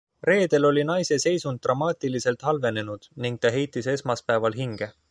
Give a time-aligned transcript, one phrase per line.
[0.27, 4.93] Reedel oli naise seisund dramaatiliselt halvenenud ning ta heitis esmaspäeval hinge.